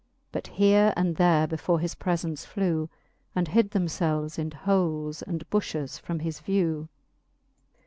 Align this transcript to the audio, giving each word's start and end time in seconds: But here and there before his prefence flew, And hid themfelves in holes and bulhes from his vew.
But 0.31 0.47
here 0.57 0.95
and 0.97 1.17
there 1.17 1.45
before 1.45 1.79
his 1.79 1.93
prefence 1.93 2.43
flew, 2.43 2.89
And 3.35 3.49
hid 3.49 3.69
themfelves 3.69 4.39
in 4.39 4.49
holes 4.49 5.21
and 5.21 5.47
bulhes 5.51 5.99
from 5.99 6.21
his 6.21 6.39
vew. 6.39 6.89